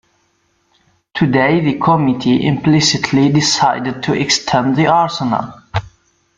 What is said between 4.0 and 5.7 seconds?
to extend the arsenal.